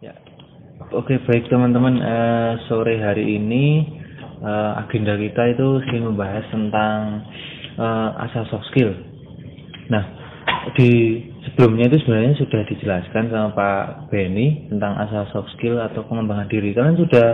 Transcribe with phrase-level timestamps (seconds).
[0.00, 0.16] Ya.
[0.96, 2.00] Oke, baik teman-teman.
[2.00, 3.84] Eh, sore hari ini
[4.40, 7.28] eh, agenda kita itu ingin membahas tentang
[7.76, 8.96] eh, asal soft skill.
[9.92, 10.00] Nah,
[10.80, 16.48] di sebelumnya itu sebenarnya sudah dijelaskan sama Pak Benny tentang asal soft skill atau pengembangan
[16.48, 16.72] diri.
[16.72, 17.28] Kalian sudah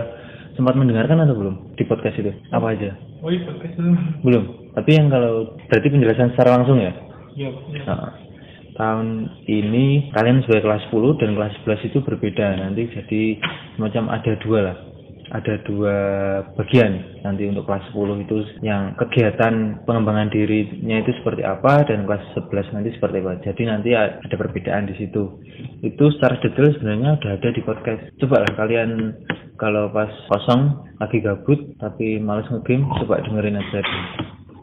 [0.59, 2.35] sempat mendengarkan atau belum di podcast itu?
[2.51, 2.99] Apa aja?
[3.23, 3.95] Oh iya, podcast dulu.
[4.27, 4.43] Belum.
[4.75, 6.91] Tapi yang kalau berarti penjelasan secara langsung ya?
[7.31, 7.49] Iya.
[7.71, 7.81] iya.
[7.87, 8.26] Nah,
[8.77, 12.47] tahun ini kalian sebagai kelas 10 dan kelas 11 itu berbeda.
[12.61, 13.21] Nanti jadi
[13.75, 14.77] semacam ada dua lah.
[15.27, 15.95] Ada dua
[16.55, 22.23] bagian nanti untuk kelas 10 itu yang kegiatan pengembangan dirinya itu seperti apa dan kelas
[22.31, 23.33] 11 nanti seperti apa.
[23.43, 25.43] Jadi nanti ada perbedaan di situ.
[25.83, 28.07] Itu secara detail sebenarnya udah ada di podcast.
[28.23, 29.19] Coba lah kalian
[29.59, 33.81] kalau pas kosong lagi gabut tapi males ngegame coba dengerin aja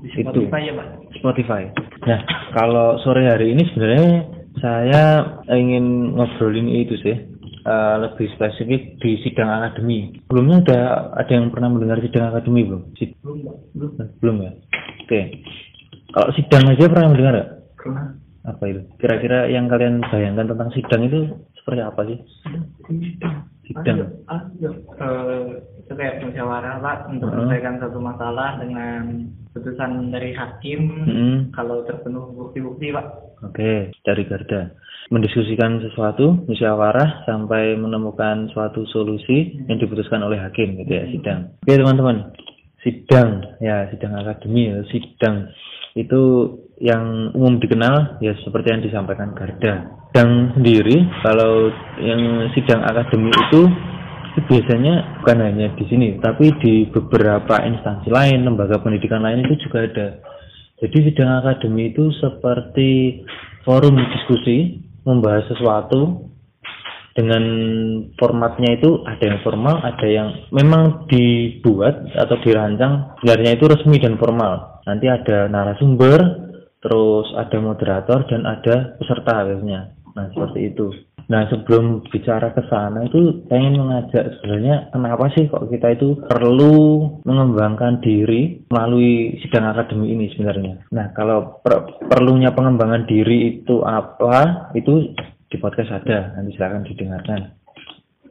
[0.01, 0.23] Di itu.
[0.25, 1.04] Spotify ya, Pak?
[1.25, 1.73] Spotify.
[2.05, 2.21] Nah,
[2.53, 4.29] kalau sore hari ini sebenarnya
[4.61, 5.03] saya
[5.49, 7.17] ingin ngobrolin itu sih.
[7.65, 10.13] eh, lebih spesifik di sidang akademi.
[10.29, 10.81] Sebelumnya ada
[11.17, 12.93] ada yang pernah mendengar sidang akademi belum?
[12.93, 13.57] Sid- Belum, Pak.
[13.73, 13.91] Belum.
[14.21, 14.53] belum ya.
[15.01, 15.21] Oke.
[16.13, 17.51] Kalau sidang aja pernah mendengar nggak?
[17.81, 18.07] Pernah.
[18.45, 18.81] Apa itu?
[19.01, 21.19] Kira-kira yang kalian bayangkan tentang sidang itu
[21.57, 22.19] seperti apa sih?
[22.85, 23.49] Sidang.
[24.29, 24.71] Ah, iya.
[24.77, 25.43] Eh,
[25.81, 27.49] itu kayak musyawarah, Pak, untuk Heeh.
[27.49, 31.37] menyelesaikan satu masalah dengan putusan dari hakim Mm-mm.
[31.57, 33.07] kalau terpenuh bukti-bukti, Pak.
[33.45, 34.73] Oke, dari Garda.
[35.13, 41.41] Mendiskusikan sesuatu, musyawarah, sampai menemukan suatu solusi yang diputuskan oleh hakim, gitu ya, sidang.
[41.65, 42.17] Oke, teman-teman.
[42.85, 45.49] Sidang, ya, sidang akademi, ya, sidang.
[45.97, 46.53] Itu
[46.83, 49.95] yang umum dikenal, ya, seperti yang disampaikan Garda.
[50.11, 51.71] Sidang sendiri, kalau
[52.03, 53.63] yang sidang akademi itu,
[54.35, 59.67] itu biasanya bukan hanya di sini, tapi di beberapa instansi lain, lembaga pendidikan lain itu
[59.67, 60.09] juga ada.
[60.83, 63.23] Jadi sidang akademi itu seperti
[63.63, 66.31] forum diskusi membahas sesuatu
[67.15, 67.45] dengan
[68.19, 74.19] formatnya itu ada yang formal, ada yang memang dibuat atau dirancang sebenarnya itu resmi dan
[74.19, 74.83] formal.
[74.83, 76.44] Nanti ada narasumber,
[76.85, 79.97] terus ada moderator dan ada peserta biasanya.
[80.15, 80.93] Nah, seperti itu.
[81.25, 86.77] Nah, sebelum bicara ke sana itu pengen mengajak sebenarnya kenapa sih kok kita itu perlu
[87.25, 90.85] mengembangkan diri melalui sidang akademi ini sebenarnya.
[90.93, 94.69] Nah, kalau per- perlunya pengembangan diri itu apa?
[94.77, 95.17] Itu
[95.49, 97.64] di podcast ada, nanti silakan didengarkan.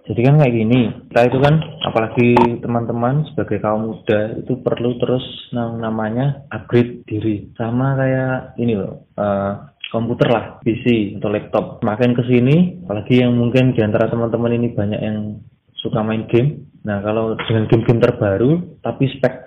[0.04, 5.24] Jadi kan kayak gini, kita itu kan apalagi teman-teman sebagai kaum muda itu perlu terus
[5.56, 7.48] nam- namanya upgrade diri.
[7.56, 9.52] Sama kayak ini loh, eh,
[9.96, 11.80] komputer lah, PC atau laptop.
[11.88, 15.40] Makin ke sini, apalagi yang mungkin di antara teman-teman ini banyak yang
[15.80, 16.68] suka main game.
[16.84, 19.40] Nah, kalau dengan game-game terbaru tapi spek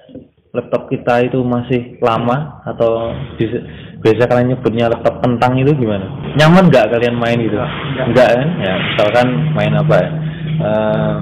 [0.57, 3.61] laptop kita itu masih lama atau bis-
[4.01, 6.33] biasa kalian nyebutnya laptop kentang itu gimana?
[6.33, 7.61] Nyaman nggak kalian main gitu?
[7.61, 8.07] Nggak.
[8.09, 8.49] Enggak kan?
[8.65, 10.09] Ya, misalkan main apa ya?
[10.57, 11.15] Eh,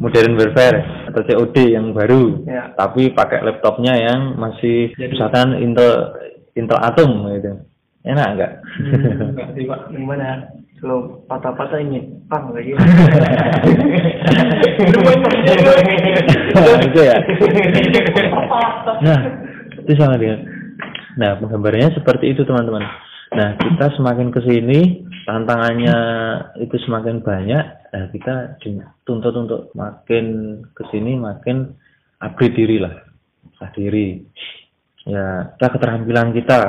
[0.00, 0.78] Modern Warfare
[1.12, 2.72] atau COD yang baru, Ya.
[2.72, 6.16] tapi pakai laptopnya yang masih Jadi- misalkan Intel
[6.56, 7.52] Intel Atom gitu.
[8.00, 8.52] Enak nggak?
[8.80, 9.92] Hmm, enggak sih, Pak.
[9.92, 10.48] Gimana?
[10.80, 12.00] Kalau patah-patah ini,
[12.32, 12.72] pang lagi.
[16.88, 17.16] itu ya.
[19.04, 19.18] Nah,
[19.76, 20.36] itu sangat ya.
[21.20, 22.88] Nah, penggambarannya seperti itu teman-teman.
[23.30, 25.96] Nah, kita semakin ke sini tantangannya
[26.60, 27.64] itu semakin banyak.
[27.90, 31.74] Nah, kita dituntut untuk makin ke sini makin
[32.22, 32.94] upgrade diri lah,
[33.56, 34.20] Asah diri.
[35.08, 36.60] Ya, kita keterampilan kita.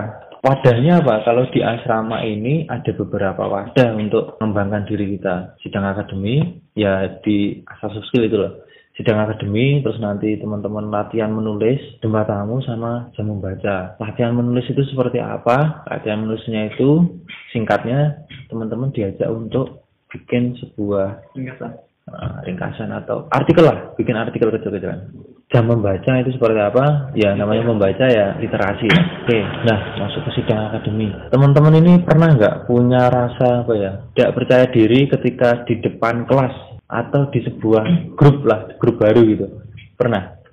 [0.41, 1.21] Wadahnya apa?
[1.21, 5.53] Kalau di asrama ini ada beberapa wadah untuk mengembangkan diri kita.
[5.61, 11.79] Sidang akademi, ya di asal skill itu loh sidang akademi, terus nanti teman-teman latihan menulis,
[12.03, 13.95] debat tamu sama jam membaca.
[13.97, 15.87] Latihan menulis itu seperti apa?
[15.87, 17.19] Latihan menulisnya itu
[17.55, 21.71] singkatnya teman-teman diajak untuk bikin sebuah Pak.
[22.11, 25.07] uh, ringkasan atau artikel lah, bikin artikel kecil-kecilan.
[25.51, 27.11] Jam membaca itu seperti apa?
[27.11, 28.87] Ya namanya membaca ya literasi.
[28.87, 29.01] ya.
[29.27, 31.11] Oke, nah masuk ke sidang akademi.
[31.27, 33.91] Teman-teman ini pernah nggak punya rasa apa ya?
[34.15, 39.47] Tidak percaya diri ketika di depan kelas atau di sebuah grup lah, grup baru gitu.
[39.95, 40.43] Pernah?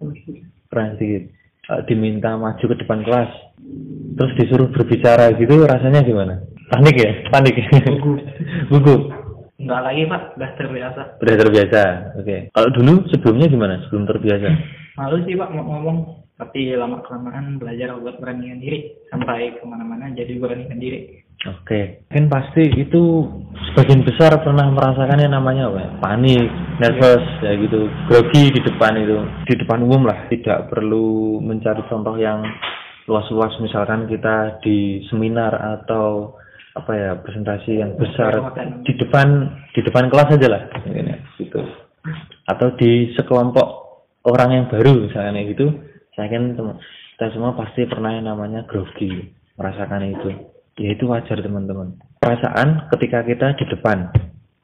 [0.71, 1.35] Pernah sedikit.
[1.69, 3.29] Uh, diminta maju ke depan kelas,
[4.17, 6.41] terus disuruh berbicara gitu, rasanya gimana?
[6.73, 7.13] Panik ya?
[7.29, 7.61] Panik.
[8.01, 8.25] Gugup.
[8.73, 9.03] Gugup.
[9.59, 10.23] Enggak lagi, Pak.
[10.39, 11.03] Udah terbiasa.
[11.19, 11.83] Udah terbiasa.
[12.21, 12.37] Oke.
[12.55, 13.75] Kalau dulu sebelumnya gimana?
[13.85, 14.49] Sebelum terbiasa?
[14.97, 15.99] Malu sih, Pak, mau ngomong.
[16.39, 18.95] Tapi lama-kelamaan belajar buat beranikan diri.
[19.11, 21.27] Sampai ke mana-mana jadi beranikan diri.
[21.47, 22.03] Oke.
[22.11, 23.03] Mungkin pasti itu
[23.71, 25.79] sebagian besar pernah merasakan yang namanya apa?
[25.79, 25.91] ya?
[26.03, 26.47] Panik,
[26.83, 27.87] nervous, ya gitu.
[28.11, 29.19] Grogi di depan itu.
[29.47, 30.27] Di depan umum lah.
[30.27, 32.43] Tidak perlu mencari contoh yang
[33.07, 33.55] luas-luas.
[33.63, 36.35] Misalkan kita di seminar atau
[36.75, 38.39] apa ya presentasi yang besar
[38.87, 40.63] di depan di depan kelas aja lah.
[40.87, 41.19] Ya.
[42.49, 43.69] atau di sekelompok
[44.31, 45.75] orang yang baru misalnya gitu
[46.15, 49.11] saya kan kita semua pasti pernah yang namanya grogi
[49.59, 50.31] merasakan itu
[50.79, 51.99] ya itu wajar teman-teman.
[52.23, 54.09] Perasaan ketika kita di depan.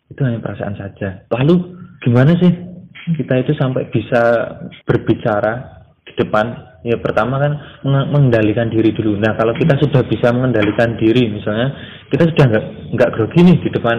[0.09, 1.27] Itu hanya perasaan saja.
[1.35, 1.55] Lalu
[2.01, 2.53] gimana sih
[3.19, 4.23] kita itu sampai bisa
[4.87, 6.73] berbicara di depan?
[6.85, 7.53] Ya pertama kan
[7.85, 9.17] mengendalikan diri dulu.
[9.17, 11.73] Nah kalau kita sudah bisa mengendalikan diri misalnya
[12.13, 13.99] kita sudah nggak nggak grogi nih di depan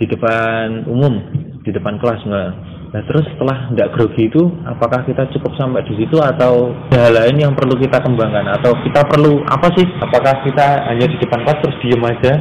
[0.00, 1.14] di depan umum
[1.62, 2.50] di depan kelas enggak
[2.90, 7.38] Nah terus setelah tidak grogi itu, apakah kita cukup sampai di situ atau hal lain
[7.38, 9.86] yang perlu kita kembangkan atau kita perlu apa sih?
[10.02, 12.32] Apakah kita hanya di depan kelas terus diem aja?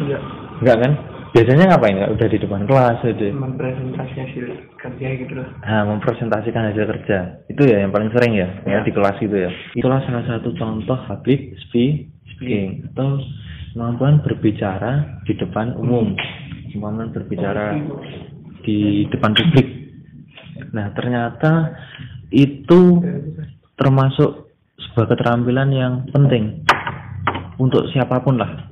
[0.00, 0.20] Enggak.
[0.64, 0.92] Enggak kan?
[1.28, 1.94] Biasanya ngapain?
[2.00, 3.28] Enggak udah di depan kelas aja.
[3.36, 4.44] Mempresentasi hasil
[4.80, 5.48] kerja gitu loh.
[5.60, 7.18] Nah, mempresentasikan hasil kerja.
[7.52, 9.50] Itu ya yang paling sering ya, ya, ya di kelas itu ya.
[9.76, 13.20] Itulah salah satu contoh public speaking atau
[13.76, 16.16] kemampuan berbicara di depan umum.
[16.72, 17.76] Kemampuan berbicara
[18.64, 19.77] di depan publik
[20.72, 21.74] Nah, ternyata
[22.30, 23.00] itu
[23.78, 26.62] termasuk sebuah keterampilan yang penting
[27.58, 28.68] untuk siapa pun lah.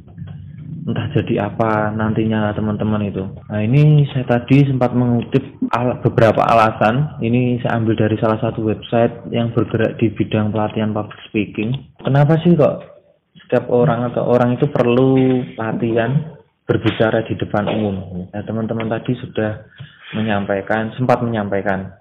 [0.87, 3.27] Entah jadi apa nantinya teman-teman itu.
[3.51, 5.43] Nah, ini saya tadi sempat mengutip
[5.75, 7.19] al beberapa alasan.
[7.19, 11.75] Ini saya ambil dari salah satu website yang bergerak di bidang pelatihan public speaking.
[12.07, 12.87] Kenapa sih kok
[13.35, 16.39] setiap orang atau orang itu perlu latihan
[16.71, 18.31] berbicara di depan umum?
[18.31, 19.67] Nah, teman-teman tadi sudah
[20.15, 21.97] menyampaikan sempat menyampaikan.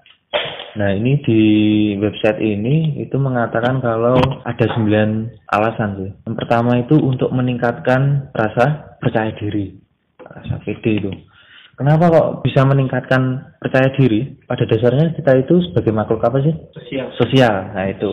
[0.75, 1.41] Nah ini di
[1.95, 5.09] website ini itu mengatakan kalau ada sembilan
[5.47, 6.11] alasan sih.
[6.27, 9.71] Yang pertama itu untuk meningkatkan rasa percaya diri,
[10.19, 11.11] rasa pede itu.
[11.75, 14.35] Kenapa kok bisa meningkatkan percaya diri?
[14.47, 16.53] Pada dasarnya kita itu sebagai makhluk apa sih?
[16.75, 17.07] Sosial.
[17.19, 17.55] Sosial.
[17.71, 18.11] Nah itu.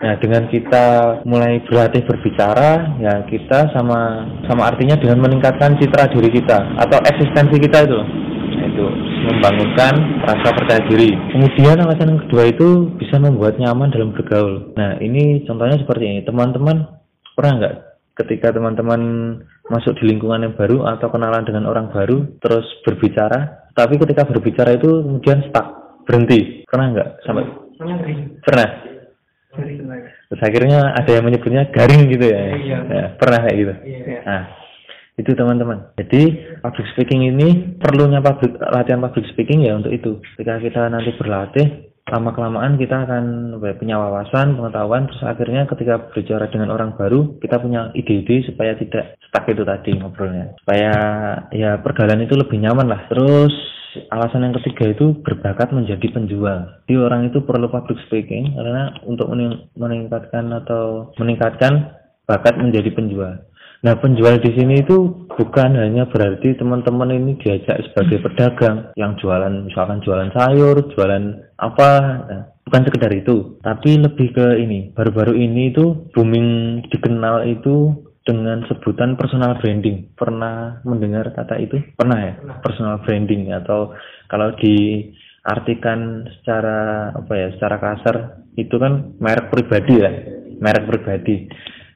[0.00, 0.84] Nah dengan kita
[1.28, 7.56] mulai berlatih berbicara, ya kita sama sama artinya dengan meningkatkan citra diri kita atau eksistensi
[7.60, 8.29] kita itu itu
[9.30, 9.94] membangunkan
[10.26, 11.14] rasa percaya diri.
[11.30, 14.74] Kemudian alasan yang kedua itu bisa membuat nyaman dalam bergaul.
[14.74, 16.20] Nah ini contohnya seperti ini.
[16.26, 16.86] Teman-teman
[17.38, 17.74] pernah nggak
[18.20, 19.00] ketika teman-teman
[19.70, 24.76] masuk di lingkungan yang baru atau kenalan dengan orang baru terus berbicara, tapi ketika berbicara
[24.76, 25.66] itu kemudian stuck,
[26.04, 26.66] berhenti.
[26.68, 27.44] Pernah nggak sampai?
[27.80, 27.96] Pernah.
[28.44, 28.68] Pernah.
[30.30, 32.40] Terus akhirnya ada yang menyebutnya garing gitu ya.
[32.54, 32.78] Iya.
[32.86, 33.74] Ya, pernah kayak gitu.
[33.82, 34.18] Iya.
[34.22, 34.42] Nah,
[35.20, 35.92] itu teman-teman.
[36.00, 40.24] Jadi public speaking ini perlunya public, latihan public speaking ya untuk itu.
[40.34, 43.24] Ketika kita nanti berlatih, lama kelamaan kita akan
[43.60, 48.74] ya, punya wawasan, pengetahuan, terus akhirnya ketika berbicara dengan orang baru, kita punya ide-ide supaya
[48.80, 50.56] tidak stuck itu tadi ngobrolnya.
[50.64, 50.94] Supaya
[51.52, 53.06] ya pergaulan itu lebih nyaman lah.
[53.06, 53.52] Terus
[54.10, 56.82] alasan yang ketiga itu berbakat menjadi penjual.
[56.86, 59.30] Jadi orang itu perlu public speaking karena untuk
[59.78, 63.49] meningkatkan atau meningkatkan bakat menjadi penjual.
[63.80, 69.64] Nah penjual di sini itu bukan hanya berarti teman-teman ini diajak sebagai pedagang yang jualan
[69.64, 71.24] misalkan jualan sayur, jualan
[71.56, 71.90] apa,
[72.28, 73.56] nah, bukan sekedar itu.
[73.64, 77.96] Tapi lebih ke ini, baru-baru ini itu booming dikenal itu
[78.28, 80.12] dengan sebutan personal branding.
[80.12, 81.80] Pernah mendengar kata itu?
[81.96, 82.32] Pernah ya?
[82.60, 83.96] Personal branding atau
[84.28, 88.16] kalau diartikan secara apa ya, secara kasar
[88.60, 90.12] itu kan merek pribadi ya,
[90.60, 91.48] merek pribadi.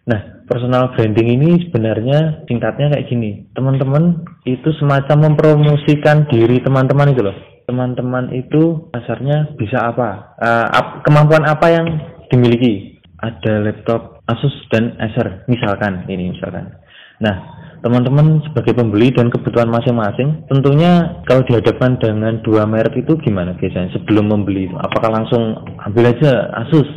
[0.09, 3.49] Nah, personal branding ini sebenarnya tingkatnya kayak gini.
[3.57, 7.37] Teman-teman itu semacam mempromosikan diri teman-teman itu loh.
[7.65, 10.37] Teman-teman itu dasarnya bisa apa?
[10.37, 11.87] Uh, ap, kemampuan apa yang
[12.29, 13.01] dimiliki?
[13.25, 16.77] Ada laptop Asus dan Acer misalkan ini misalkan.
[17.25, 17.37] Nah,
[17.81, 23.93] teman-teman sebagai pembeli dan kebutuhan masing-masing, tentunya kalau dihadapkan dengan dua merek itu gimana biasanya
[23.97, 24.69] sebelum membeli?
[24.77, 26.89] Apakah langsung ambil aja Asus?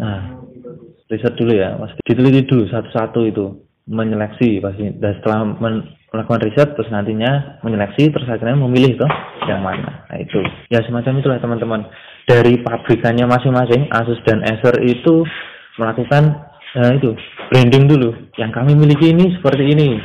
[0.00, 0.39] Nah,
[1.10, 1.92] riset dulu ya, mas.
[2.06, 3.44] Diteliti dulu satu-satu itu
[3.90, 4.94] menyeleksi pasti.
[4.96, 5.42] Dan setelah
[6.14, 9.10] melakukan riset terus nantinya menyeleksi terus akhirnya memilih tuh
[9.50, 10.06] yang mana.
[10.06, 10.38] Nah itu.
[10.70, 11.80] Ya semacam itulah teman-teman.
[12.30, 15.26] Dari pabrikannya masing-masing Asus dan Acer itu
[15.82, 17.18] melakukan nah itu
[17.50, 18.14] branding dulu.
[18.38, 19.98] Yang kami miliki ini seperti ini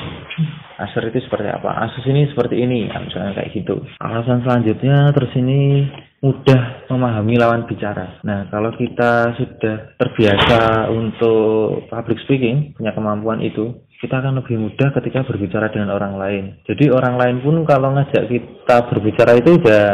[0.76, 5.32] Acer itu seperti apa Asus ini seperti ini nah, misalnya kayak gitu alasan selanjutnya terus
[5.40, 5.88] ini
[6.26, 8.18] mudah memahami lawan bicara.
[8.26, 14.90] Nah, kalau kita sudah terbiasa untuk public speaking, punya kemampuan itu, kita akan lebih mudah
[14.98, 16.44] ketika berbicara dengan orang lain.
[16.66, 19.86] Jadi orang lain pun kalau ngajak kita berbicara itu udah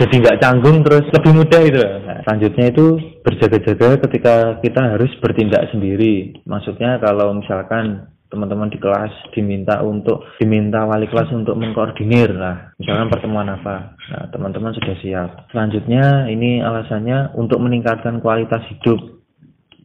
[0.00, 1.80] jadi nggak canggung terus lebih mudah itu.
[1.80, 2.86] Nah, selanjutnya itu
[3.20, 6.34] berjaga-jaga ketika kita harus bertindak sendiri.
[6.48, 12.34] Maksudnya kalau misalkan teman-teman di kelas diminta untuk diminta wali kelas untuk mengkoordinir.
[12.34, 13.94] Lah misalkan pertemuan apa.
[14.10, 15.30] Nah teman-teman sudah siap.
[15.54, 18.98] Selanjutnya ini alasannya untuk meningkatkan kualitas hidup.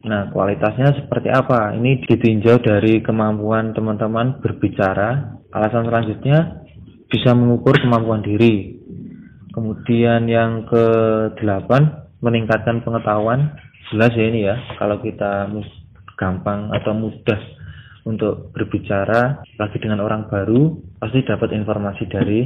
[0.02, 1.78] Nah kualitasnya seperti apa?
[1.78, 5.38] Ini ditinjau dari kemampuan teman-teman berbicara.
[5.54, 6.66] Alasan selanjutnya
[7.06, 8.82] bisa mengukur kemampuan diri.
[9.50, 10.86] Kemudian yang ke
[11.38, 13.54] delapan meningkatkan pengetahuan.
[13.90, 15.50] Jelas ya ini ya, kalau kita
[16.14, 17.40] gampang atau mudah
[18.04, 22.40] untuk berbicara lagi dengan orang baru, pasti dapat informasi dari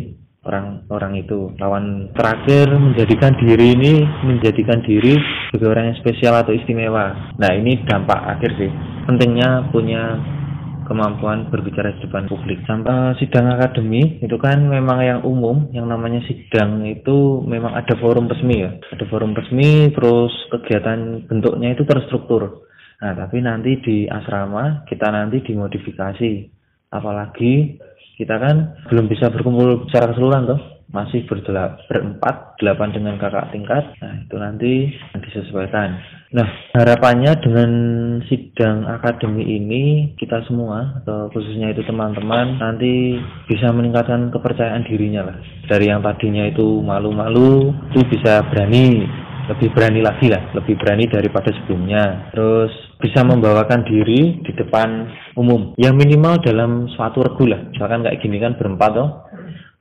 [0.44, 1.52] orang-orang itu.
[1.56, 3.94] Lawan terakhir menjadikan diri ini
[4.28, 5.16] menjadikan diri
[5.50, 7.34] sebagai orang yang spesial atau istimewa.
[7.40, 8.70] Nah ini dampak akhir sih.
[9.08, 10.20] Pentingnya punya
[10.84, 12.61] kemampuan berbicara di depan publik.
[12.68, 18.28] Sampai sidang akademi itu kan memang yang umum, yang namanya sidang itu memang ada forum
[18.28, 18.70] resmi ya.
[18.92, 22.63] Ada forum resmi, terus kegiatan bentuknya itu terstruktur.
[23.04, 26.49] Nah, tapi nanti di asrama kita nanti dimodifikasi.
[26.88, 27.76] Apalagi
[28.16, 30.61] kita kan belum bisa berkumpul secara keseluruhan tuh
[30.94, 33.82] masih berdelap, berempat, delapan dengan kakak tingkat.
[33.99, 34.73] Nah, itu nanti
[35.18, 35.99] disesuaikan.
[36.30, 36.46] Nah,
[36.78, 37.70] harapannya dengan
[38.30, 43.18] sidang akademi ini, kita semua, atau khususnya itu teman-teman, nanti
[43.50, 45.37] bisa meningkatkan kepercayaan dirinya lah.
[45.66, 49.02] Dari yang tadinya itu malu-malu, itu bisa berani,
[49.50, 52.32] lebih berani lagi lah, lebih berani daripada sebelumnya.
[52.32, 57.60] Terus bisa membawakan diri di depan umum, yang minimal dalam suatu regu lah.
[57.72, 59.10] Misalkan kayak gini kan berempat toh,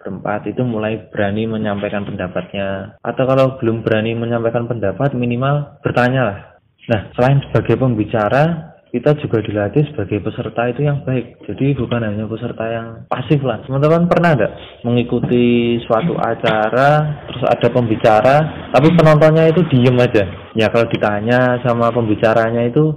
[0.03, 6.37] berempat itu mulai berani menyampaikan pendapatnya atau kalau belum berani menyampaikan pendapat minimal bertanya lah
[6.91, 12.29] nah selain sebagai pembicara kita juga dilatih sebagai peserta itu yang baik jadi bukan hanya
[12.29, 14.53] peserta yang pasif lah teman-teman pernah nggak
[14.85, 18.35] mengikuti suatu acara terus ada pembicara
[18.69, 22.93] tapi penontonnya itu diem aja ya kalau ditanya sama pembicaranya itu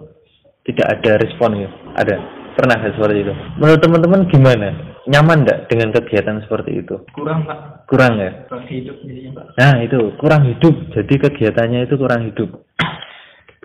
[0.69, 2.21] tidak ada respon ya ada
[2.53, 6.99] pernah seperti itu menurut teman-teman gimana nyaman enggak dengan kegiatan seperti itu?
[7.15, 7.87] Kurang pak.
[7.87, 8.31] Kurang ya?
[8.51, 9.47] Kurang hidup jadinya pak.
[9.55, 12.51] Nah itu kurang hidup, jadi kegiatannya itu kurang hidup.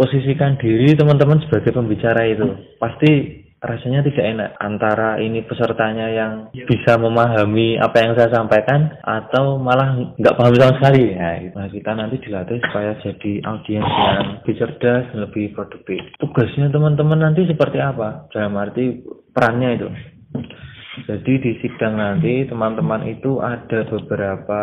[0.01, 2.50] Posisikan diri teman-teman sebagai pembicara itu
[2.81, 6.65] pasti rasanya tidak enak antara ini pesertanya yang ya.
[6.65, 11.13] bisa memahami apa yang saya sampaikan atau malah nggak paham sama sekali.
[11.13, 16.01] Ya nah, kita nanti dilatih supaya jadi audiens yang lebih cerdas dan lebih produktif.
[16.17, 18.25] Tugasnya teman-teman nanti seperti apa?
[18.34, 19.88] Dalam arti perannya itu
[20.91, 24.62] jadi di sidang nanti teman-teman itu ada beberapa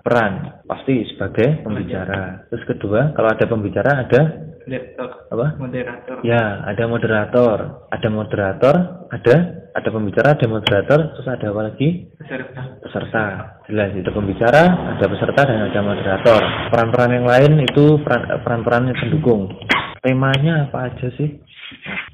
[0.00, 2.48] peran, pasti sebagai pembicara.
[2.48, 4.20] Terus kedua, kalau ada pembicara ada
[4.64, 5.08] moderator.
[5.28, 5.46] Apa?
[5.60, 6.16] Moderator.
[6.24, 7.58] Ya, ada moderator.
[7.92, 8.74] Ada moderator,
[9.12, 9.36] ada
[9.76, 11.88] ada pembicara, ada moderator, terus ada apa lagi?
[12.16, 12.62] Peserta.
[12.80, 13.24] Peserta.
[13.68, 14.62] Jelas itu pembicara,
[14.96, 16.40] ada peserta dan ada moderator.
[16.72, 18.00] Peran-peran yang lain itu
[18.40, 19.52] peran-peran yang pendukung.
[20.00, 21.44] Temanya apa aja sih?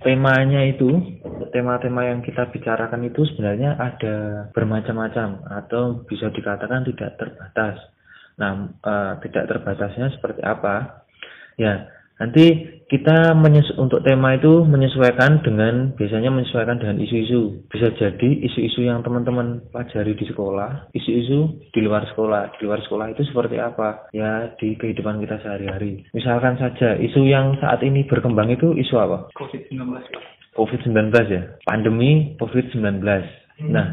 [0.02, 0.90] temanya itu
[1.52, 4.16] tema-tema yang kita bicarakan itu sebenarnya ada
[4.56, 7.76] bermacam-macam atau bisa dikatakan tidak terbatas.
[8.40, 11.04] Nah, uh, tidak terbatasnya seperti apa?
[11.60, 11.92] Ya,
[12.22, 13.34] Nanti kita
[13.82, 17.66] untuk tema itu menyesuaikan dengan biasanya menyesuaikan dengan isu-isu.
[17.66, 22.54] Bisa jadi isu-isu yang teman-teman pelajari di sekolah, isu-isu di luar sekolah.
[22.54, 24.06] Di luar sekolah itu seperti apa?
[24.14, 26.06] Ya di kehidupan kita sehari-hari.
[26.14, 29.34] Misalkan saja isu yang saat ini berkembang itu isu apa?
[29.34, 29.82] COVID-19.
[30.56, 31.42] COVID-19 ya.
[31.64, 33.00] Pandemi COVID-19.
[33.02, 33.70] Hmm.
[33.72, 33.86] Nah,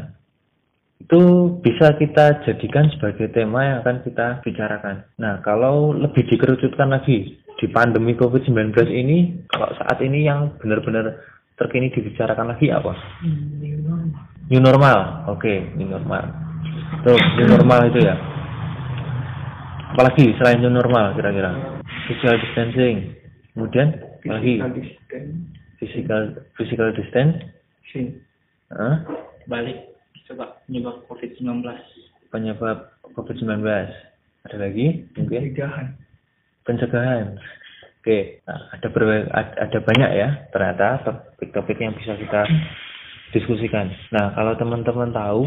[1.00, 1.20] itu
[1.64, 5.08] bisa kita jadikan sebagai tema yang akan kita bicarakan.
[5.16, 11.20] Nah, kalau lebih dikerucutkan lagi, di pandemi COVID-19 ini, kalau saat ini yang benar-benar
[11.60, 12.96] terkini dibicarakan lagi apa?
[14.48, 15.28] New normal.
[15.28, 16.24] Oke, okay, new normal.
[17.04, 18.16] Tuh, new normal itu ya.
[19.92, 21.52] Apalagi selain new normal kira-kira?
[22.08, 23.12] Social distancing.
[23.52, 23.92] Kemudian
[24.24, 24.56] apalagi?
[25.80, 27.40] Physical physical distance.
[28.70, 28.96] Huh?
[29.48, 29.96] Balik
[30.28, 31.64] coba penyebab COVID-19.
[32.28, 33.64] Penyebab COVID-19.
[34.44, 35.08] Ada lagi?
[35.16, 35.40] Mungkin?
[35.50, 35.96] Pencegahan
[36.70, 37.34] pencegahan.
[38.00, 38.88] Oke, nah, ada
[39.60, 42.48] ada banyak ya ternyata topik-topik yang bisa kita
[43.36, 43.92] diskusikan.
[44.08, 45.44] Nah, kalau teman-teman tahu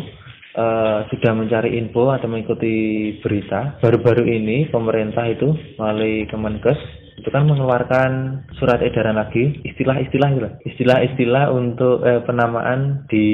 [0.57, 2.75] uh, sudah mencari info atau mengikuti
[3.19, 11.55] berita, baru-baru ini pemerintah itu melalui Kemenkes itu kan mengeluarkan surat edaran lagi istilah-istilah istilah-istilah
[11.55, 13.27] untuk eh, penamaan di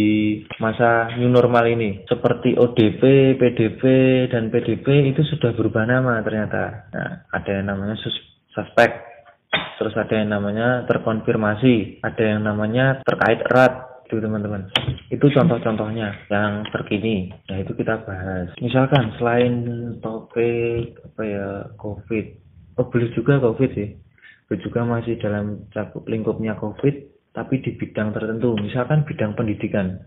[0.61, 2.03] masa new normal ini.
[2.05, 3.01] Seperti ODP,
[3.39, 3.81] PDP
[4.29, 6.91] dan PDP itu sudah berubah nama ternyata.
[6.91, 8.13] Nah, ada yang namanya sus
[8.53, 9.09] suspek
[9.79, 14.65] terus ada yang namanya terkonfirmasi ada yang namanya terkait erat itu teman-teman.
[15.13, 18.49] Itu contoh-contohnya yang terkini nah itu kita bahas.
[18.57, 19.53] Misalkan selain
[20.01, 21.47] topik apa ya
[21.77, 22.25] covid.
[22.81, 23.93] Oh boleh juga covid sih.
[24.49, 27.05] Boleh juga masih dalam cakup lingkupnya covid
[27.37, 28.57] tapi di bidang tertentu.
[28.57, 30.01] Misalkan bidang pendidikan.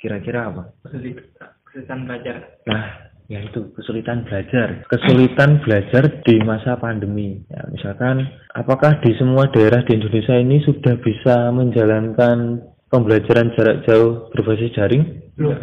[0.00, 0.72] Kira-kira apa?
[0.88, 2.36] Kesulitan belajar.
[2.64, 4.80] Nah ya itu kesulitan belajar.
[4.88, 7.44] Kesulitan belajar di masa pandemi.
[7.52, 8.24] Ya misalkan
[8.56, 15.04] apakah di semua daerah di Indonesia ini sudah bisa menjalankan pembelajaran jarak jauh berbasis daring?
[15.36, 15.56] Belum.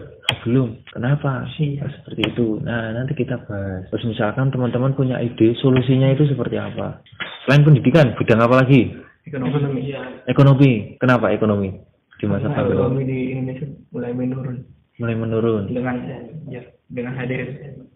[0.44, 0.70] Belum.
[0.92, 1.48] Kenapa?
[1.60, 1.88] Iya.
[2.00, 2.60] seperti itu.
[2.64, 3.88] Nah nanti kita bahas.
[3.92, 7.00] Terus misalkan teman-teman punya ide solusinya itu seperti apa?
[7.44, 8.92] Selain pendidikan bidang apa lagi?
[9.24, 9.88] Ekonomi.
[10.28, 10.72] ekonomi.
[11.00, 11.72] Kenapa ekonomi
[12.20, 12.76] di masa Nah, pandemi?
[12.76, 13.66] ekonomi di Indonesia
[13.96, 14.58] mulai menurun.
[15.00, 15.64] Mulai menurun.
[15.72, 15.96] Dengan
[16.52, 16.62] ya,
[16.92, 17.40] dengan hadir.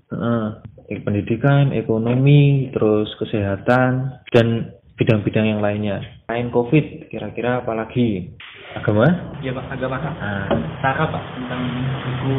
[0.07, 0.45] Heeh.
[0.87, 6.01] Eh, pendidikan, ekonomi, terus kesehatan, dan bidang-bidang yang lainnya.
[6.27, 8.33] Lain COVID, kira-kira apa lagi?
[8.75, 9.07] Agama?
[9.39, 10.45] ya pak agama pak Nah,
[10.83, 11.61] Sarah pak tentang
[12.03, 12.35] buku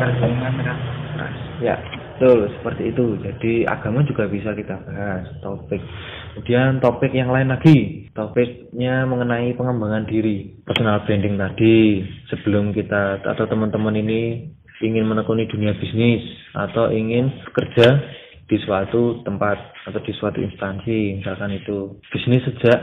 [0.00, 0.80] perjuangan ras
[1.20, 1.76] ras ya,
[2.16, 3.06] betul, seperti itu.
[3.20, 5.82] Jadi agama juga bisa kita bahas, topik.
[6.34, 12.06] Kemudian topik yang lain lagi, topiknya mengenai pengembangan diri, personal branding tadi.
[12.32, 14.48] Sebelum kita atau teman-teman ini
[14.80, 16.24] ingin menekuni dunia bisnis
[16.56, 18.00] atau ingin bekerja
[18.50, 22.82] di suatu tempat atau di suatu instansi, misalkan itu bisnis sejak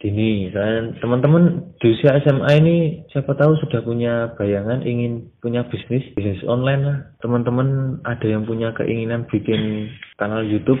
[0.00, 0.48] dini.
[0.52, 2.76] Dan teman-teman di usia SMA ini
[3.12, 6.98] siapa tahu sudah punya bayangan ingin punya bisnis bisnis online lah.
[7.20, 10.80] Teman-teman ada yang punya keinginan bikin kanal YouTube?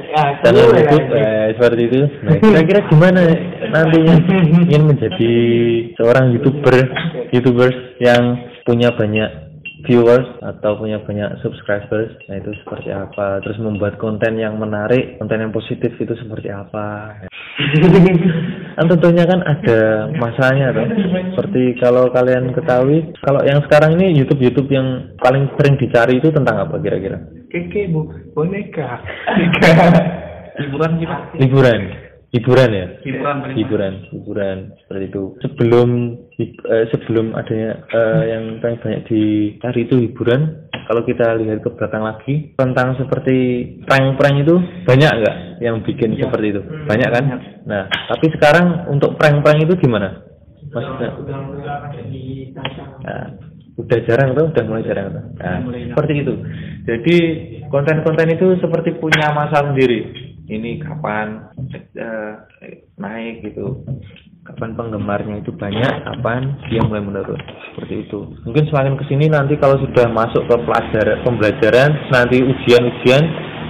[0.00, 2.00] Ya channel YouTube eh, seperti itu.
[2.26, 3.20] Nah kira-kira gimana
[3.70, 4.14] nantinya
[4.66, 5.32] ingin menjadi
[5.98, 6.74] seorang youtuber
[7.30, 9.49] youtubers yang punya banyak
[9.86, 13.40] viewers atau punya banyak subscribers nah itu seperti apa?
[13.44, 17.16] Terus membuat konten yang menarik konten yang positif itu seperti apa?
[18.80, 20.88] Kan tentunya kan ada masanya tuh
[21.36, 26.32] seperti kalau kalian ketahui kalau yang sekarang ini YouTube YouTube yang paling sering dicari itu
[26.32, 27.20] tentang apa kira-kira?
[27.52, 28.08] Keke bu.
[28.32, 29.04] Boneka.
[30.64, 31.20] Hiburan sih pak.
[31.36, 31.80] Liburan
[32.30, 35.88] hiburan ya hiburan paling hiburan hiburan seperti itu sebelum
[36.38, 42.02] eh, sebelum adanya eh, yang paling banyak dicari itu hiburan kalau kita lihat ke belakang
[42.02, 43.36] lagi tentang seperti
[43.82, 46.26] prank-prank itu banyak nggak yang bikin Iya.
[46.26, 47.40] seperti itu Hmm, banyak kan banyak.
[47.66, 50.22] nah tapi sekarang untuk prank-prank itu gimana
[50.70, 52.50] maksudnya udah udah di
[53.00, 53.26] Nah,
[53.74, 55.24] udah jarang tuh, udah mulai jarang tuh.
[55.40, 56.34] Nah, Mulai seperti itu.
[56.84, 57.16] Jadi
[57.66, 60.04] konten-konten itu seperti punya masa sendiri.
[60.50, 61.46] Ini kapan
[61.94, 62.34] eh,
[62.98, 63.86] naik gitu.
[64.40, 67.38] Kapan penggemarnya itu banyak, kapan dia mulai menurun.
[67.70, 68.34] Seperti itu.
[68.42, 73.22] Mungkin semakin ke sini nanti kalau sudah masuk ke pelajaran pembelajaran, nanti ujian-ujian,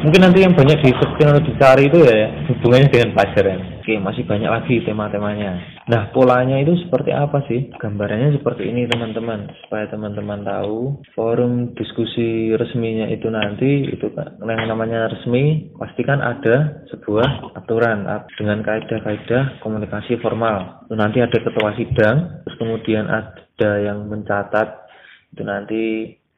[0.07, 3.80] mungkin nanti yang banyak di atau dicari itu ya hubungannya dengan pelajaran.
[3.91, 5.83] Oke, masih banyak lagi tema-temanya.
[5.91, 7.75] Nah, polanya itu seperti apa sih?
[7.75, 9.51] Gambarannya seperti ini, teman-teman.
[9.67, 14.15] Supaya teman-teman tahu, forum diskusi resminya itu nanti, itu
[14.47, 18.07] yang namanya resmi, pastikan ada sebuah aturan
[18.39, 20.87] dengan kaidah-kaidah komunikasi formal.
[20.87, 24.87] Itu nanti ada ketua sidang, terus kemudian ada yang mencatat,
[25.35, 25.83] itu nanti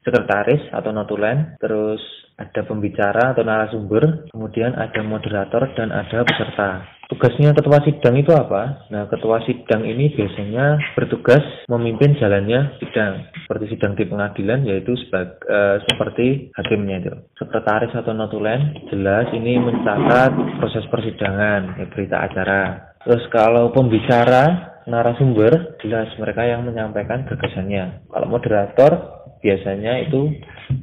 [0.01, 2.01] sekretaris atau notulen, terus
[2.33, 6.89] ada pembicara atau narasumber, kemudian ada moderator dan ada peserta.
[7.23, 8.83] Tugasnya ketua sidang itu apa?
[8.91, 11.39] Nah, ketua sidang ini biasanya bertugas
[11.71, 13.31] memimpin jalannya sidang.
[13.47, 17.15] Seperti sidang di pengadilan yaitu sebag, eh, seperti hakimnya itu.
[17.39, 22.91] Sekretaris atau notulen jelas ini mencatat proses persidangan, ya, berita acara.
[23.07, 28.03] Terus kalau pembicara narasumber jelas mereka yang menyampaikan gagasannya.
[28.03, 28.91] Kalau moderator
[29.39, 30.27] biasanya itu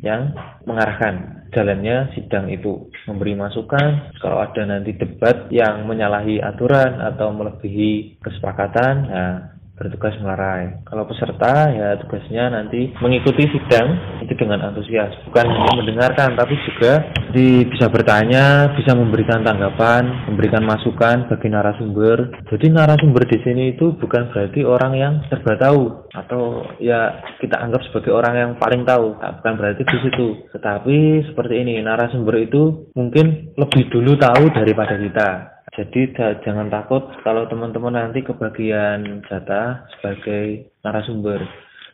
[0.00, 0.32] yang
[0.64, 4.16] mengarahkan jalannya sidang itu memberi masukan.
[4.18, 10.84] Kalau ada nanti debat yang menyalahi aturan atau melebihi kesepakatan nah bertugas melarai.
[10.84, 15.16] Kalau peserta ya tugasnya nanti mengikuti sidang itu dengan antusias.
[15.24, 22.44] Bukan hanya mendengarkan tapi juga di, bisa bertanya bisa memberikan tanggapan memberikan masukan bagi narasumber.
[22.52, 27.80] Jadi narasumber di sini itu bukan berarti orang yang serba tahu atau ya kita anggap
[27.88, 29.16] sebagai orang yang paling tahu.
[29.16, 30.28] Nah, bukan berarti di situ.
[30.52, 30.96] Tetapi
[31.32, 37.46] seperti ini narasumber itu mungkin lebih dulu tahu daripada kita jadi da- jangan takut kalau
[37.46, 41.42] teman-teman nanti kebagian jatah sebagai narasumber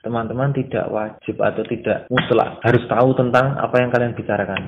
[0.00, 4.62] teman-teman tidak wajib atau tidak mutlak harus tahu tentang apa yang kalian bicarakan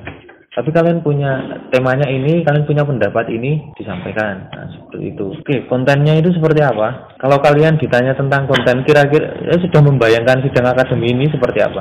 [0.58, 1.38] tapi kalian punya
[1.70, 4.50] temanya ini, kalian punya pendapat ini disampaikan.
[4.50, 5.26] Nah, seperti itu.
[5.30, 7.14] Oke, kontennya itu seperti apa?
[7.22, 11.78] Kalau kalian ditanya tentang konten, kira-kira ya sudah membayangkan sidang akademi ini seperti apa?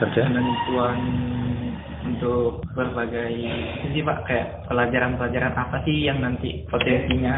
[0.00, 0.24] Kerja?
[0.24, 0.96] penentuan
[2.24, 3.36] untuk berbagai
[3.92, 7.36] sih pak kayak pelajaran-pelajaran apa sih yang nanti potensinya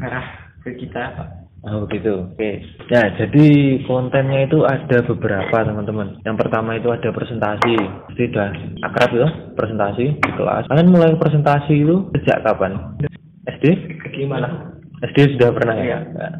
[0.00, 0.26] ngarah
[0.64, 1.28] ke kita pak
[1.62, 2.26] Oh begitu.
[2.26, 2.58] Oke.
[2.90, 3.46] Ya, jadi
[3.86, 6.18] kontennya itu ada beberapa teman-teman.
[6.26, 7.78] Yang pertama itu ada presentasi.
[8.10, 8.50] Jadi udah
[8.82, 10.66] akrab ya presentasi di kelas.
[10.66, 12.98] Kalian mulai presentasi itu sejak kapan?
[13.46, 13.78] SD?
[14.10, 14.74] gimana
[15.06, 15.86] SD sudah pernah ya?
[15.86, 15.98] Iya.
[16.02, 16.30] Ya.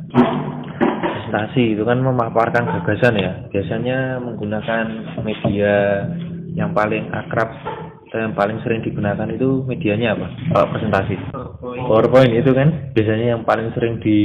[1.06, 3.46] Presentasi itu kan memaparkan gagasan ya.
[3.54, 4.84] Biasanya menggunakan
[5.22, 6.02] media
[6.52, 7.50] yang paling akrab
[8.12, 10.28] dan yang paling sering digunakan itu medianya apa?
[10.52, 11.14] Kalau presentasi.
[11.32, 14.18] PowerPoint PowerPoint itu kan biasanya yang paling sering di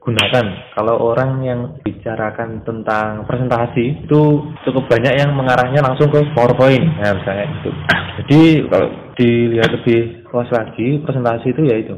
[0.00, 0.44] gunakan.
[0.76, 4.22] Kalau orang yang bicarakan tentang presentasi itu
[4.64, 7.70] cukup banyak yang mengarahnya langsung ke PowerPoint, nah misalnya itu.
[8.20, 10.00] Jadi kalau dilihat lebih
[10.32, 11.94] luas lagi, presentasi itu ya itu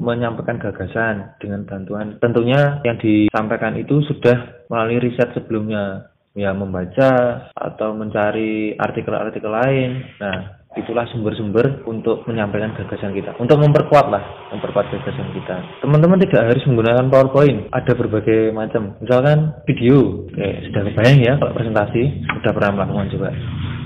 [0.00, 2.16] menyampaikan gagasan dengan bantuan.
[2.20, 6.08] Tentunya yang disampaikan itu sudah melalui riset sebelumnya,
[6.38, 7.10] ya membaca
[7.50, 10.06] atau mencari artikel-artikel lain.
[10.22, 13.34] Nah, itulah sumber-sumber untuk menyampaikan gagasan kita.
[13.42, 14.22] Untuk memperkuat lah
[14.54, 15.82] memperkuat gagasan kita.
[15.82, 17.74] Teman-teman tidak harus menggunakan powerpoint.
[17.74, 18.94] Ada berbagai macam.
[19.02, 20.30] Misalkan video.
[20.30, 22.02] Oke, sudah kebayang ya kalau presentasi
[22.38, 23.30] sudah pernah melakukan juga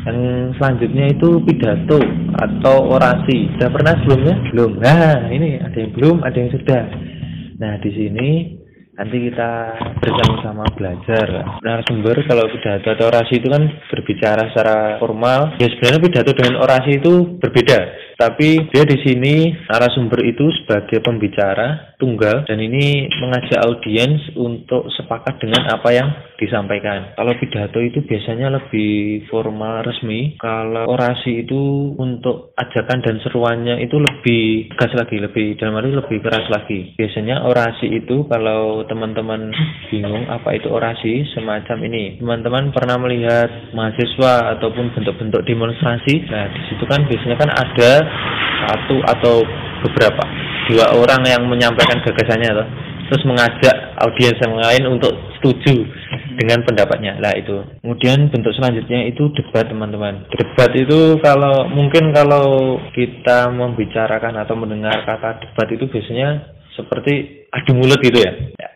[0.02, 2.02] yang selanjutnya itu pidato
[2.34, 3.54] atau orasi.
[3.54, 4.34] Sudah pernah sebelumnya?
[4.50, 4.72] Belum.
[4.82, 6.82] Nah ini ada yang belum ada yang sudah.
[7.62, 8.28] Nah di sini
[8.92, 9.50] nanti kita
[10.00, 11.26] bersama-sama belajar.
[11.88, 15.56] Sumber kalau pidato atau orasi itu kan berbicara secara formal.
[15.56, 17.78] Ya sebenarnya pidato dengan orasi itu berbeda
[18.22, 25.42] tapi dia di sini narasumber itu sebagai pembicara tunggal dan ini mengajak audiens untuk sepakat
[25.42, 26.06] dengan apa yang
[26.42, 27.14] disampaikan.
[27.14, 33.94] Kalau pidato itu biasanya lebih formal resmi, kalau orasi itu untuk ajakan dan seruannya itu
[34.02, 36.98] lebih gas lagi, lebih dalam arti lebih keras lagi.
[36.98, 39.54] Biasanya orasi itu kalau teman-teman
[39.94, 42.18] bingung apa itu orasi semacam ini.
[42.18, 46.26] Teman-teman pernah melihat mahasiswa ataupun bentuk-bentuk demonstrasi.
[46.26, 47.92] Nah, di situ kan biasanya kan ada
[48.66, 49.34] satu atau
[49.86, 50.24] beberapa.
[50.70, 52.50] Dua orang yang menyampaikan gagasannya
[53.10, 55.84] terus mengajak audiens yang lain untuk setuju
[56.38, 57.18] dengan pendapatnya.
[57.18, 57.60] Lah itu.
[57.82, 60.24] Kemudian bentuk selanjutnya itu debat teman-teman.
[60.32, 67.76] Debat itu kalau mungkin kalau kita membicarakan atau mendengar kata debat itu biasanya seperti adu
[67.76, 68.68] mulut gitu ya, ya.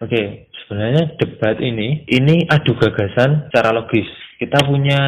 [0.00, 0.22] oke
[0.64, 4.08] sebenarnya debat ini ini adu gagasan secara logis
[4.44, 5.00] kita punya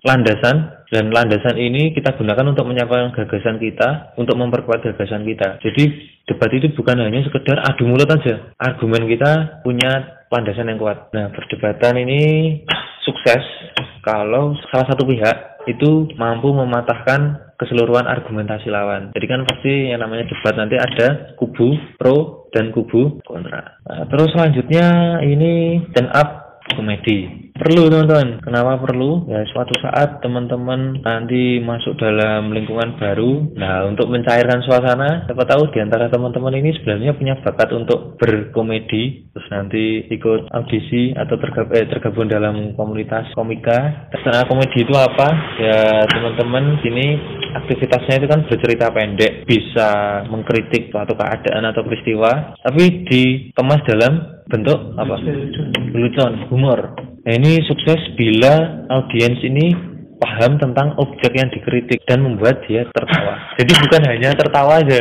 [0.00, 5.84] landasan dan landasan ini kita gunakan untuk menyampaikan gagasan kita untuk memperkuat gagasan kita jadi
[6.24, 11.28] debat itu bukan hanya sekedar adu mulut aja argumen kita punya landasan yang kuat nah
[11.28, 12.20] perdebatan ini
[13.04, 13.44] sukses
[14.00, 19.12] kalau salah satu pihak itu mampu mematahkan keseluruhan argumentasi lawan.
[19.12, 23.76] Jadi kan pasti yang namanya debat nanti ada kubu pro dan kubu kontra.
[23.84, 27.47] Nah, terus selanjutnya ini stand up komedi.
[27.58, 28.38] Perlu teman-teman.
[28.38, 29.26] Kenapa perlu?
[29.26, 33.50] Ya suatu saat teman-teman nanti masuk dalam lingkungan baru.
[33.58, 39.26] Nah untuk mencairkan suasana, siapa tahu di antara teman-teman ini sebenarnya punya bakat untuk berkomedi.
[39.34, 44.06] Terus nanti ikut audisi atau tergabung, eh, tergabung dalam komunitas komika.
[44.14, 45.28] Karena komedi itu apa?
[45.58, 47.18] Ya teman-teman sini
[47.58, 49.88] aktivitasnya itu kan bercerita pendek, bisa
[50.30, 55.16] mengkritik suatu keadaan atau peristiwa, tapi dikemas dalam bentuk apa?
[55.90, 57.07] Lelucon, humor.
[57.28, 59.76] Nah, ini sukses bila audiens ini
[60.16, 63.52] paham tentang objek yang dikritik dan membuat dia tertawa.
[63.60, 64.96] Jadi bukan hanya tertawa aja.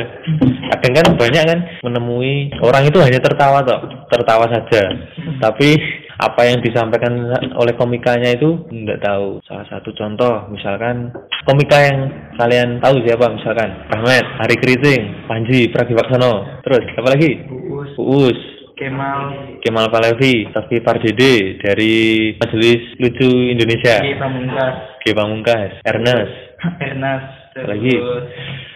[0.75, 3.79] Kadang kan banyak kan menemui orang itu hanya tertawa toh,
[4.11, 4.91] tertawa saja.
[5.39, 5.79] Tapi
[6.19, 7.15] apa yang disampaikan
[7.55, 9.39] oleh komikanya itu tidak tahu.
[9.47, 11.15] Salah satu contoh misalkan
[11.47, 17.39] komika yang kalian tahu siapa misalkan Ahmed, Hari Keriting, Panji Pragiwaksono, terus apa lagi?
[17.71, 17.95] Uus.
[17.95, 18.56] Uus.
[18.77, 19.57] Kemal.
[19.65, 23.97] Kemal Palevi, Safi Pardede dari Majelis Lucu Indonesia.
[24.05, 24.75] G Pamungkas.
[25.01, 26.33] G Pamungkas, Ernest,
[26.85, 27.97] Ernest lagi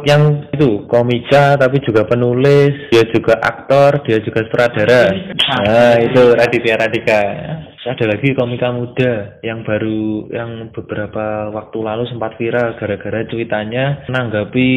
[0.10, 5.06] yang itu komika tapi juga penulis dia juga aktor dia juga sutradara.
[5.38, 6.02] Nah.
[6.02, 7.22] Itu Raditya Radika
[7.82, 14.70] ada lagi komika muda yang baru yang beberapa waktu lalu sempat viral gara-gara cuitannya menanggapi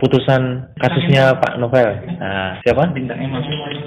[0.00, 2.16] putusan kasusnya Pak Novel.
[2.16, 2.88] Nah siapa?
[2.96, 3.44] Bintang emon.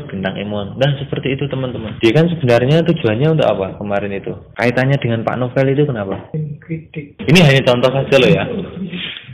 [0.10, 0.78] Bintang Emon.
[0.78, 1.98] Dan seperti itu teman-teman.
[2.02, 4.34] Dia kan sebenarnya tujuannya untuk apa kemarin itu?
[4.54, 6.30] Kaitannya dengan Pak Novel itu kenapa?
[6.62, 7.18] Kritik.
[7.26, 8.44] Ini hanya contoh saja loh ya.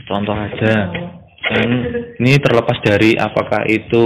[0.08, 0.72] Contoh aja
[1.46, 1.68] dan
[2.18, 4.04] ini terlepas dari apakah itu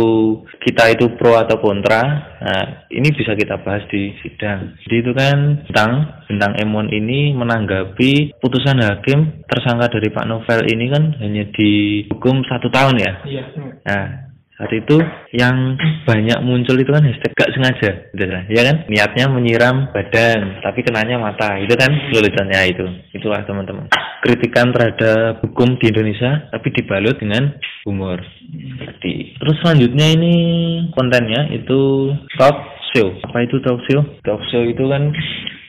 [0.61, 2.03] kita itu pro atau kontra
[2.41, 4.77] nah ini bisa kita bahas di sidang.
[4.85, 5.93] Jadi itu kan tentang
[6.29, 12.73] tentang Emon ini menanggapi putusan hakim tersangka dari Pak Novel ini kan hanya dihukum satu
[12.73, 13.13] tahun ya?
[13.29, 13.45] Iya.
[13.85, 14.30] Nah
[14.61, 15.01] saat itu
[15.33, 18.77] yang banyak muncul itu kan hashtag gak sengaja gitu ya kan?
[18.93, 21.89] Niatnya menyiram badan tapi kenanya mata itu kan?
[22.13, 22.85] Leluconnya itu.
[23.17, 23.89] Itulah teman-teman.
[24.21, 27.57] Kritikan terhadap hukum di Indonesia tapi dibalut dengan
[27.89, 28.21] humor.
[28.85, 30.35] Tadi terus selanjutnya ini
[30.93, 32.61] kontennya itu talk
[32.93, 33.17] show.
[33.33, 34.05] Apa itu talk show?
[34.29, 35.09] Talk show itu kan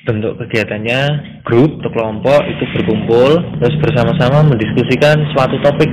[0.03, 0.99] bentuk kegiatannya
[1.47, 5.87] grup atau kelompok itu berkumpul terus bersama-sama mendiskusikan suatu topik.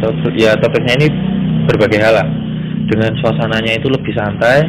[0.00, 1.08] Atau ya topiknya ini
[1.66, 2.28] berbagai hal lah
[2.90, 4.62] dengan suasananya itu lebih santai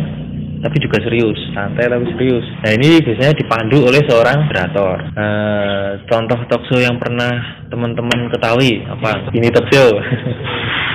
[0.63, 6.39] tapi juga serius santai tapi serius nah ini biasanya dipandu oleh seorang moderator uh, contoh
[6.47, 9.91] talk show yang pernah teman-teman ketahui apa ini talk show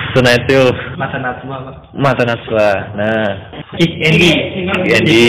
[0.09, 1.75] Tonight Show Mata Najwa Pak.
[1.93, 2.69] Mata Najwa.
[2.97, 3.29] Nah,
[3.77, 4.31] Kick Andy.
[4.89, 5.23] Andy.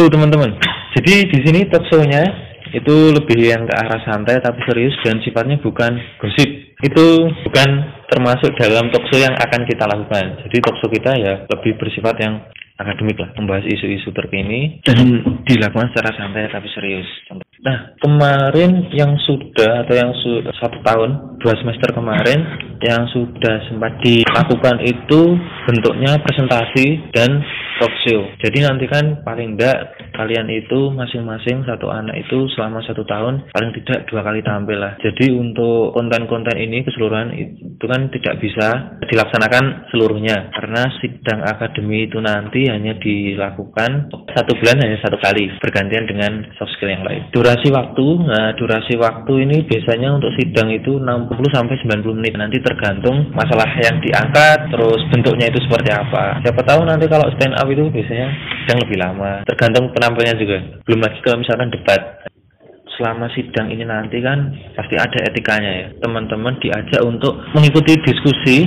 [0.00, 0.56] Tuh teman-teman.
[0.96, 2.24] Jadi di sini talk show-nya
[2.72, 5.92] itu lebih yang ke arah santai tapi serius dan sifatnya bukan
[6.24, 6.72] gosip.
[6.80, 7.68] Itu bukan
[8.12, 10.44] termasuk dalam talk show yang akan kita lakukan.
[10.44, 12.44] Jadi talk show kita ya lebih bersifat yang
[12.76, 17.08] akademik lah, membahas isu-isu terkini dan dilakukan secara santai tapi serius.
[17.62, 22.42] Nah, kemarin yang sudah atau yang su satu tahun, dua semester kemarin
[22.82, 25.38] yang sudah sempat dilakukan itu
[25.70, 27.38] bentuknya presentasi dan
[27.78, 28.26] talk show.
[28.42, 33.72] Jadi nanti kan paling enggak kalian itu masing-masing satu anak itu selama satu tahun paling
[33.82, 34.94] tidak dua kali tampil lah.
[35.00, 42.20] Jadi untuk konten-konten ini keseluruhan itu kan tidak bisa dilaksanakan seluruhnya karena sidang akademi itu
[42.22, 47.28] nanti hanya dilakukan satu bulan hanya satu kali bergantian dengan soft skill yang lain.
[47.34, 52.60] Durasi waktu nah durasi waktu ini biasanya untuk sidang itu 60 sampai 90 menit nanti
[52.60, 57.68] tergantung masalah yang diangkat terus bentuknya itu seperti apa siapa tahu nanti kalau stand up
[57.68, 58.28] itu biasanya
[58.64, 60.58] sidang lebih lama tergantung penampilnya juga.
[60.82, 62.02] Belum lagi kalau misalkan debat.
[62.98, 65.86] Selama sidang ini nanti kan pasti ada etikanya ya.
[66.02, 68.66] Teman-teman diajak untuk mengikuti diskusi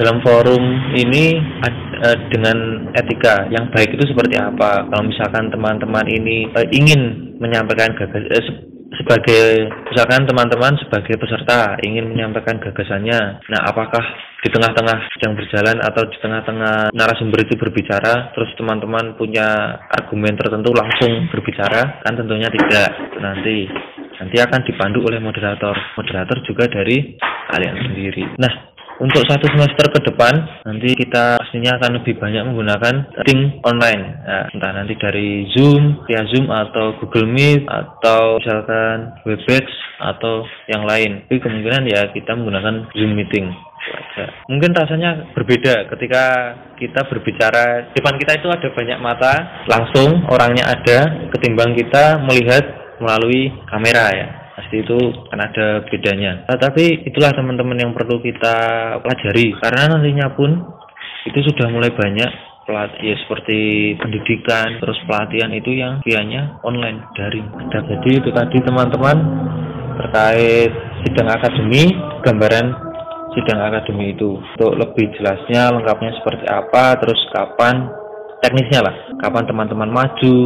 [0.00, 0.62] dalam forum
[0.94, 4.86] ini uh, dengan etika yang baik itu seperti apa?
[4.90, 12.14] Kalau misalkan teman-teman ini uh, ingin menyampaikan gagas uh, sebagai misalkan teman-teman sebagai peserta ingin
[12.14, 14.02] menyampaikan gagasannya nah apakah
[14.44, 20.68] di tengah-tengah yang berjalan atau di tengah-tengah narasumber itu berbicara terus teman-teman punya argumen tertentu
[20.76, 22.04] langsung berbicara?
[22.04, 22.92] Kan tentunya tidak.
[23.24, 23.64] Nanti
[24.20, 25.72] nanti akan dipandu oleh moderator.
[25.96, 27.16] Moderator juga dari
[27.56, 28.36] kalian sendiri.
[28.36, 34.02] Nah untuk satu semester ke depan nanti kita pastinya akan lebih banyak menggunakan meeting online.
[34.22, 39.66] Nah, entah nanti dari Zoom via Zoom atau Google Meet atau misalkan Webex
[39.98, 41.26] atau yang lain.
[41.26, 43.50] Tapi kemungkinan ya kita menggunakan Zoom meeting.
[44.48, 46.24] Mungkin rasanya berbeda ketika
[46.78, 47.92] kita berbicara.
[47.92, 49.32] Depan kita itu ada banyak mata
[49.66, 52.64] langsung orangnya ada ketimbang kita melihat
[53.02, 56.46] melalui kamera ya pasti itu kan ada bedanya.
[56.46, 58.56] Nah, tapi itulah teman-teman yang perlu kita
[59.02, 59.54] pelajari.
[59.58, 60.50] Karena nantinya pun
[61.26, 62.30] itu sudah mulai banyak
[62.64, 67.44] pelat ya seperti pendidikan terus pelatihan itu yang biayanya online daring.
[67.44, 69.16] Nah, jadi itu tadi teman-teman
[70.00, 70.72] terkait
[71.04, 71.92] sidang akademi
[72.24, 72.66] gambaran
[73.34, 74.38] sidang akademi itu.
[74.56, 77.90] Untuk lebih jelasnya lengkapnya seperti apa terus kapan
[78.40, 78.94] teknisnya lah.
[79.20, 80.36] Kapan teman-teman maju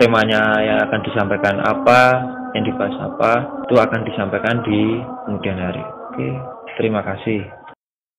[0.00, 2.00] temanya yang akan disampaikan apa
[2.54, 3.32] yang dibahas apa
[3.66, 5.84] itu akan disampaikan di kemudian hari.
[6.10, 6.28] Oke,
[6.78, 7.46] terima kasih.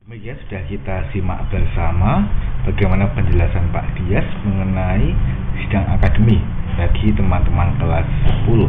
[0.02, 2.26] Demikian sudah kita simak bersama
[2.66, 5.14] bagaimana penjelasan Pak Dias mengenai
[5.62, 6.42] sidang akademi
[6.76, 8.08] bagi teman-teman kelas
[8.50, 8.66] 10.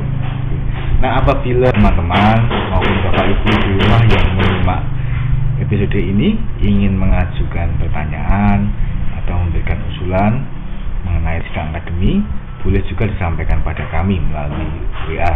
[1.03, 2.39] Nah, apabila teman-teman
[2.71, 4.83] maupun Bapak Ibu di rumah yang menyimak
[5.63, 8.71] episode ini ingin mengajukan pertanyaan
[9.23, 10.43] atau memberikan usulan
[11.07, 12.23] mengenai sidang akademi,
[12.63, 14.71] boleh juga disampaikan pada kami melalui
[15.11, 15.35] WA.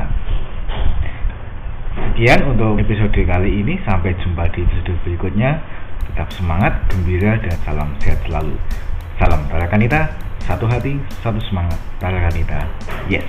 [1.96, 3.76] Sekian untuk episode kali ini.
[3.82, 5.60] Sampai jumpa di episode berikutnya.
[6.12, 8.56] Tetap semangat, gembira, dan salam sehat selalu.
[9.18, 10.12] Salam Tarakanita,
[10.46, 11.76] satu hati, satu semangat.
[11.98, 12.62] Tarakanita,
[13.10, 13.26] yes.